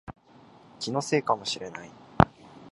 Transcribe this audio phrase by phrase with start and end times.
[0.79, 1.91] 気のせいかもしれない